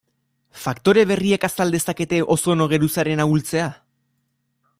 Faktore 0.61 1.03
berriek 1.11 1.45
azal 1.49 1.75
dezakete 1.77 2.23
ozono 2.37 2.69
geruzaren 2.73 3.23
ahultzea? 3.27 3.73